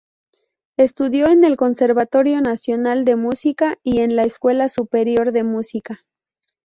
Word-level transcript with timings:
Estudió 0.77 1.27
en 1.27 1.43
el 1.43 1.57
Conservatorio 1.57 2.41
Nacional 2.41 3.05
de 3.05 3.15
Música 3.15 3.77
y 3.83 3.99
en 3.99 4.15
la 4.15 4.23
Escuela 4.23 4.67
Superior 4.67 5.31
de 5.31 5.43
Música. 5.43 6.03